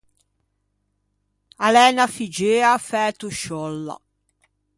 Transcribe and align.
A 1.65 1.67
l’é 1.73 1.83
unna 1.91 2.07
figgeua 2.15 2.69
affæto 2.77 3.27
sciòlla. 3.37 3.95